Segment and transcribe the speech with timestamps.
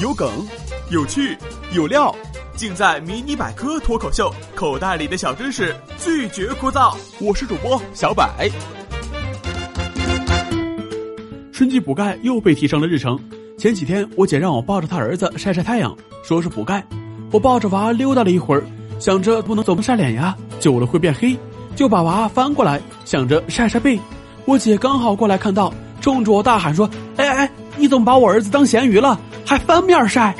[0.00, 0.28] 有梗，
[0.90, 1.36] 有趣，
[1.72, 2.14] 有料，
[2.56, 6.96] 尽在《迷你百科脱口秀》，口袋里的小知识拒绝枯燥。
[7.20, 8.24] 我是主播小柏。
[11.52, 13.18] 春季补钙又被提上了日程。
[13.56, 16.84] 前几天，我姐让我抱着她儿子晒晒太阳，说是补钙。
[17.30, 18.64] 我抱着娃溜达了一会儿，
[18.98, 21.36] 想着不能总晒脸呀，久了会变黑，
[21.76, 23.98] 就把娃翻过来，想着晒晒背。
[24.44, 26.88] 我姐刚好过来看到，冲着我大喊说
[27.18, 29.18] ：“哎哎，你怎么把我儿子当咸鱼了？
[29.46, 30.34] 还翻面晒？”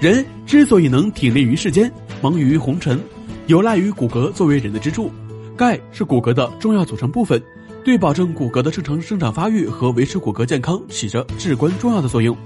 [0.00, 3.00] 人之所以能挺立于世间，忙于红尘，
[3.46, 5.10] 有赖于骨骼作为人的支柱。
[5.56, 7.42] 钙是骨骼的重要组成部分。
[7.84, 12.36] 对保证骨骼的正常生长发育和维持骨骼健康起着至关重要的作用。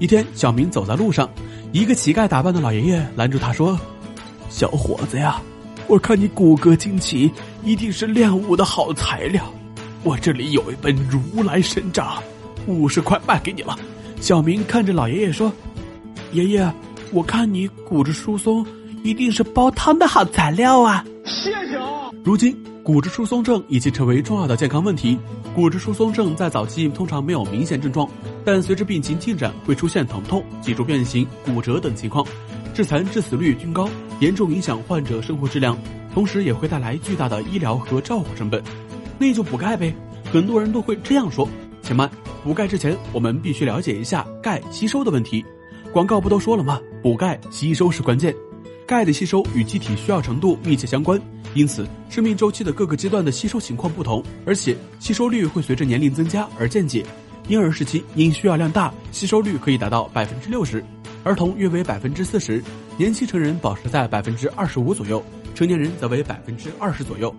[0.00, 1.30] 一天，小明走在路上，
[1.70, 3.78] 一个乞丐打扮的老爷爷拦住他说
[4.50, 5.40] ：“小伙子呀，
[5.86, 7.30] 我看你骨骼惊奇，
[7.62, 9.44] 一定是练武的好材料。
[10.02, 12.16] 我这里有一本《如来神掌》，
[12.66, 13.78] 五十块卖给你了。”
[14.20, 15.52] 小明看着老爷爷说
[16.32, 16.72] ：“爷爷，
[17.12, 18.66] 我看你骨质疏松，
[19.02, 22.10] 一定是煲汤的好材料啊。”谢谢啊。
[22.22, 22.56] 如今。
[22.84, 25.18] 骨质疏松症已经成为重要的健康问题。
[25.54, 28.06] 骨质疏松症在早期通常没有明显症状，
[28.44, 32.26] 但随着病情进展会出现疼痛、脊柱变形、骨折等情况，
[32.74, 33.88] 致残致死率均高，
[34.20, 35.78] 严重影响患者生活质量，
[36.12, 38.62] 同时也会带来巨大的医疗和照护成本。
[39.18, 39.94] 那就补钙呗，
[40.30, 41.48] 很多人都会这样说。
[41.84, 42.10] 且慢，
[42.42, 45.44] 补钙之前我们必须了解一下钙吸收的问题。
[45.92, 46.80] 广告不都说了吗？
[47.02, 48.34] 补钙吸收是关键。
[48.86, 51.20] 钙的吸收与机体需要程度密切相关。
[51.52, 57.04] 因此，生命周期的各个阶段的吸收情况不同，而且吸收率会随着年龄增加而渐减。
[57.48, 60.82] 婴儿时期因需要量大，吸收率可以达到百分之六十，
[61.22, 62.62] 儿童约为百分之四十，
[62.96, 65.22] 年轻成人保持在百分之二十五左右，
[65.54, 67.34] 成年人则为百分之二十左右。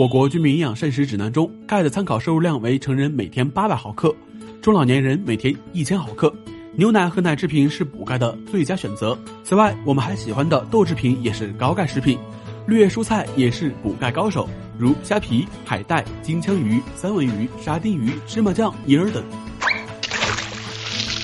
[0.00, 4.16] 我国居民营养膳食指南中，钙的参考摄入量为成人每天八百毫克，
[4.62, 6.34] 中老年人每天一千毫克。
[6.72, 9.14] 牛奶和奶制品是补钙的最佳选择。
[9.44, 12.18] 此外，我们还喜欢的豆制品也是高钙食品，
[12.66, 19.22] 绿叶蔬菜也是补钙高手，如虾皮、海带、金枪鱼、三文鱼、沙丁鱼、芝麻酱、银耳等。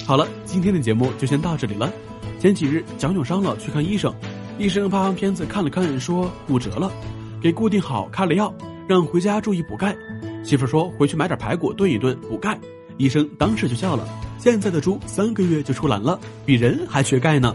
[0.07, 1.91] 好了，今天的节目就先到这里了。
[2.39, 4.15] 前几日脚扭伤了，去看医生，
[4.59, 6.93] 医生拍完片子看了看，说骨折了，
[7.41, 8.53] 给固定好，开了药，
[8.89, 9.97] 让回家注意补钙。
[10.43, 12.59] 媳妇说回去买点排骨炖一炖补钙。
[12.99, 14.09] 医生当时就笑了。
[14.39, 17.55] 现在的猪三个月就出栏了，比人还缺钙呢。